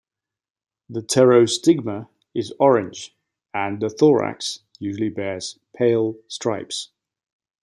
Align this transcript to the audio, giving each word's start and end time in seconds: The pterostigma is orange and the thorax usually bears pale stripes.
The 0.89 1.01
pterostigma 1.01 2.09
is 2.33 2.53
orange 2.59 3.15
and 3.53 3.79
the 3.79 3.87
thorax 3.91 4.61
usually 4.79 5.09
bears 5.09 5.59
pale 5.75 6.15
stripes. 6.27 6.89